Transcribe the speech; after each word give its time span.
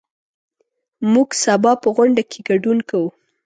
موږ 1.13 1.29
سبا 1.43 1.71
په 1.83 1.89
غونډه 1.95 2.21
کې 2.29 2.39
ګډون 2.49 2.77
کوو. 2.89 3.09